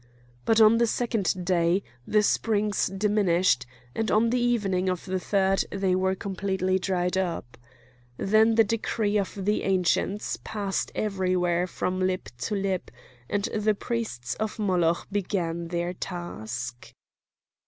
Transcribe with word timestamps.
But 0.45 0.59
on 0.59 0.79
the 0.79 0.87
second 0.87 1.45
day 1.45 1.83
the 2.07 2.23
springs 2.23 2.87
diminished, 2.87 3.67
and 3.93 4.09
on 4.09 4.31
the 4.31 4.39
evening 4.39 4.89
of 4.89 5.05
the 5.05 5.19
third 5.19 5.63
they 5.69 5.93
were 5.93 6.15
completely 6.15 6.79
dried 6.79 7.19
up. 7.19 7.55
Then 8.17 8.55
the 8.55 8.63
decree 8.63 9.17
of 9.19 9.35
the 9.45 9.61
Ancients 9.61 10.39
passed 10.43 10.91
everywhere 10.95 11.67
from 11.67 11.99
lip 11.99 12.29
to 12.39 12.55
lip, 12.55 12.89
and 13.29 13.43
the 13.53 13.75
priests 13.75 14.33
of 14.39 14.57
Moloch 14.57 15.05
began 15.11 15.67
their 15.67 15.93
task. 15.93 16.91